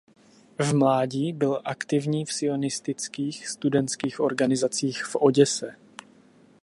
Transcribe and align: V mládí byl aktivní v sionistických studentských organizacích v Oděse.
V 0.59 0.73
mládí 0.75 1.33
byl 1.33 1.61
aktivní 1.65 2.25
v 2.25 2.33
sionistických 2.33 3.47
studentských 3.49 4.19
organizacích 4.19 5.05
v 5.05 5.15
Oděse. 5.15 5.75